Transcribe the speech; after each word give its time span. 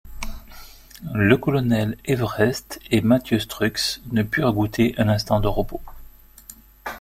Le 1.13 1.37
colonel 1.37 1.95
Everest 2.05 2.79
et 2.89 3.01
Mathieu 3.01 3.37
Strux 3.37 4.01
ne 4.11 4.23
purent 4.23 4.51
goûter 4.51 4.95
un 4.97 5.07
instant 5.09 5.39
de 5.39 5.47
repos. 5.47 5.79